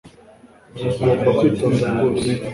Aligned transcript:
Ugomba 0.87 1.29
kwitonda 1.37 1.85
rwose 1.93 2.29